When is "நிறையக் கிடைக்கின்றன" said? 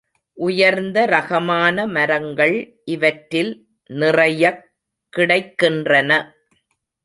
3.89-6.11